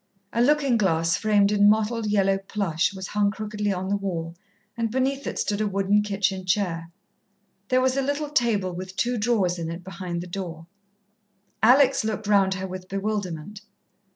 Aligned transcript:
A 0.33 0.41
looking 0.41 0.77
glass 0.77 1.15
framed 1.15 1.51
in 1.51 1.69
mottled 1.69 2.07
yellow 2.07 2.39
plush 2.39 2.91
was 2.91 3.09
hung 3.09 3.29
crookedly 3.29 3.71
on 3.71 3.87
the 3.87 3.95
wall, 3.95 4.33
and 4.75 4.89
beneath 4.89 5.27
it 5.27 5.37
stood 5.37 5.61
a 5.61 5.67
wooden 5.67 6.01
kitchen 6.01 6.43
chair. 6.43 6.89
There 7.67 7.81
was 7.81 7.95
a 7.95 8.01
little 8.01 8.31
table 8.31 8.73
with 8.73 8.95
two 8.95 9.15
drawers 9.19 9.59
in 9.59 9.69
it 9.69 9.83
behind 9.83 10.21
the 10.21 10.25
door. 10.25 10.65
Alex 11.61 12.03
looked 12.03 12.25
round 12.25 12.55
her 12.55 12.65
with 12.65 12.89
bewilderment. 12.89 13.61